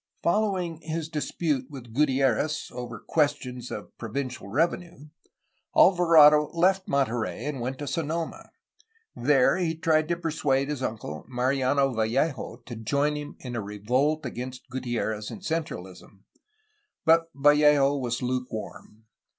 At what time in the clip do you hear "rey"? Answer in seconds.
7.11-7.45